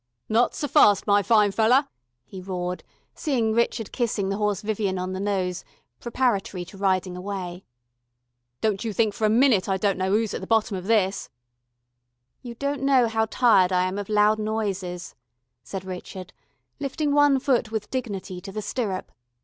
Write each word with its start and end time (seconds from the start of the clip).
"Not 0.29 0.55
ser 0.55 0.67
fast, 0.67 1.05
my 1.05 1.21
fine 1.21 1.51
feller," 1.51 1.87
he 2.25 2.41
roared, 2.41 2.83
seeing 3.13 3.53
Richard 3.53 3.91
kissing 3.91 4.29
the 4.29 4.37
Horse 4.37 4.63
Vivian 4.63 4.97
on 4.97 5.13
the 5.13 5.19
nose, 5.19 5.63
preparatory 5.99 6.65
to 6.65 6.77
riding 6.79 7.15
away. 7.15 7.65
"Don't 8.61 8.83
you 8.83 8.93
think 8.93 9.13
for 9.13 9.25
a 9.25 9.29
minute 9.29 9.69
I 9.69 9.77
don't 9.77 9.99
know 9.99 10.11
'oo's 10.11 10.33
at 10.33 10.41
the 10.41 10.47
bottom 10.47 10.75
of 10.75 10.87
this." 10.87 11.29
"You 12.41 12.55
don't 12.55 12.81
know 12.81 13.07
how 13.07 13.27
tired 13.27 13.71
I 13.71 13.83
am 13.83 13.99
of 13.99 14.09
loud 14.09 14.39
noises," 14.39 15.13
said 15.61 15.85
Richard, 15.85 16.33
lifting 16.79 17.13
one 17.13 17.39
foot 17.39 17.71
with 17.71 17.91
dignity 17.91 18.41
to 18.41 18.51
the 18.51 18.63
stirrup. 18.63 19.11